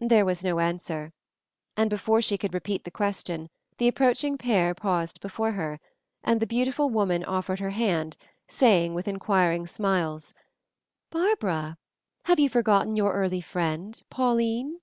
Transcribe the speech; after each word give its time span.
There 0.00 0.24
was 0.24 0.42
no 0.42 0.58
answer, 0.58 1.12
and 1.76 1.90
before 1.90 2.22
she 2.22 2.38
could 2.38 2.54
repeat 2.54 2.84
the 2.84 2.90
question 2.90 3.50
the 3.76 3.88
approaching 3.88 4.38
pair 4.38 4.74
paused 4.74 5.20
before 5.20 5.50
her, 5.50 5.80
and 6.22 6.40
the 6.40 6.46
beautiful 6.46 6.88
woman 6.88 7.22
offered 7.22 7.60
her 7.60 7.68
hand, 7.68 8.16
saying, 8.48 8.94
with 8.94 9.06
inquiring 9.06 9.66
smiles, 9.66 10.32
"Barbara, 11.10 11.76
have 12.22 12.40
you 12.40 12.48
forgotten 12.48 12.96
your 12.96 13.12
early 13.12 13.42
friend, 13.42 14.00
Pauline?" 14.08 14.80